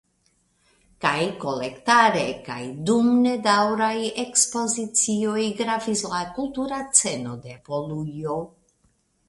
[1.03, 2.57] Kaj kolektare kaj
[2.91, 3.93] dum nedaŭraj
[4.25, 8.43] ekspozicioj gravis la kultura sceno de Polujo.